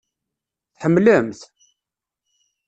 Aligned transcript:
Tḥemmlem-t? 0.75 1.39